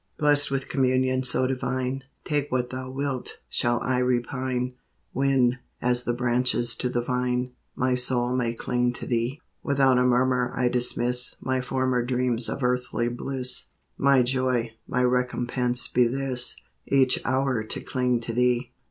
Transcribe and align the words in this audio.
Blest 0.17 0.49
with 0.49 0.67
communion 0.67 1.21
so 1.21 1.45
divine, 1.45 2.03
Take 2.25 2.51
what 2.51 2.71
Thou 2.71 2.89
wilt, 2.89 3.37
shall 3.49 3.79
I 3.83 3.99
repine, 3.99 4.73
When, 5.13 5.59
as 5.79 6.05
the 6.05 6.13
branches 6.13 6.75
to 6.77 6.89
the 6.89 7.03
vine, 7.03 7.51
My 7.75 7.93
soul 7.93 8.35
may 8.35 8.55
cling 8.55 8.93
to 8.93 9.05
Thee? 9.05 9.39
THE 9.63 9.75
FRIEND 9.75 9.79
UNSEEN. 9.79 9.85
21 9.85 9.87
I 9.91 9.93
Without 9.93 10.01
a 10.03 10.09
murmur 10.09 10.53
I 10.57 10.67
dismiss 10.69 11.35
My 11.39 11.61
former 11.61 12.03
dreams 12.03 12.49
of 12.49 12.63
earthly 12.63 13.09
bliss: 13.09 13.65
My 13.95 14.23
joy, 14.23 14.71
my 14.87 15.03
recompense, 15.03 15.87
be 15.87 16.07
this,— 16.07 16.55
Each 16.87 17.19
hour 17.23 17.63
to 17.63 17.79
cling 17.79 18.21
to 18.21 18.33
Thee. 18.33 18.71